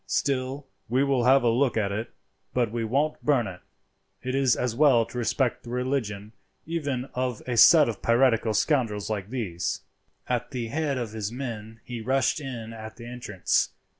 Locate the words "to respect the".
5.05-5.69